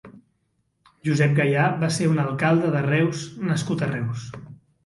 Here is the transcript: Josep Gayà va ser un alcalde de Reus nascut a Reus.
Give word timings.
Josep 1.09 1.35
Gayà 1.39 1.67
va 1.83 1.91
ser 1.97 2.09
un 2.13 2.19
alcalde 2.25 2.73
de 2.77 2.83
Reus 2.89 3.23
nascut 3.51 3.85
a 3.89 3.95
Reus. 3.97 4.29